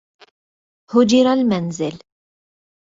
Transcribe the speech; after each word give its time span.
هُجر 0.93 1.27
المنزل. 1.33 1.99